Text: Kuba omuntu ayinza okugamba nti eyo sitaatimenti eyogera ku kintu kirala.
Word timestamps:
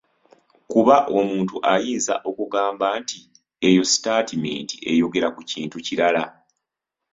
Kuba 0.71 0.95
omuntu 1.19 1.55
ayinza 1.73 2.13
okugamba 2.29 2.87
nti 2.99 3.19
eyo 3.69 3.81
sitaatimenti 3.91 4.75
eyogera 4.91 5.27
ku 5.35 5.41
kintu 5.51 5.77
kirala. 5.85 6.23